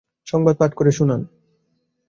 সংবাদ 0.27 0.55
পাঠ 0.59 0.71
করে 0.73 0.91
শোনান। 0.91 1.21